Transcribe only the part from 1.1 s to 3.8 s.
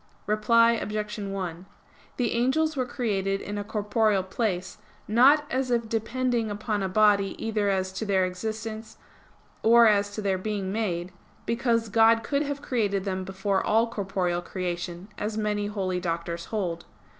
1: The angels were created in a